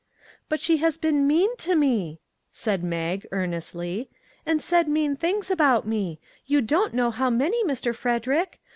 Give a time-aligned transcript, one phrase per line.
[0.49, 4.09] "But she has been mean to me," said Mag earnestly,
[4.47, 7.93] "and said mean things about me; you don't know how many, Mr.
[7.93, 8.59] Frederick.